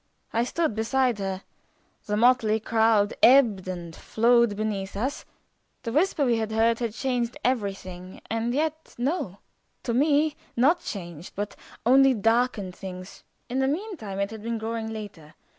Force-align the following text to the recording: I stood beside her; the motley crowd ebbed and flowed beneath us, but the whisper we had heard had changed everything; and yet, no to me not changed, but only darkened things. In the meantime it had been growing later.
I 0.33 0.45
stood 0.45 0.73
beside 0.73 1.19
her; 1.19 1.43
the 2.07 2.17
motley 2.17 2.59
crowd 2.59 3.13
ebbed 3.21 3.67
and 3.67 3.95
flowed 3.95 4.55
beneath 4.55 4.97
us, 4.97 5.25
but 5.25 5.83
the 5.83 5.95
whisper 5.99 6.25
we 6.25 6.37
had 6.37 6.51
heard 6.51 6.79
had 6.79 6.95
changed 6.95 7.37
everything; 7.45 8.19
and 8.27 8.51
yet, 8.51 8.95
no 8.97 9.37
to 9.83 9.93
me 9.93 10.35
not 10.57 10.81
changed, 10.81 11.33
but 11.35 11.55
only 11.85 12.15
darkened 12.15 12.75
things. 12.75 13.23
In 13.47 13.59
the 13.59 13.67
meantime 13.67 14.19
it 14.19 14.31
had 14.31 14.41
been 14.41 14.57
growing 14.57 14.89
later. 14.91 15.35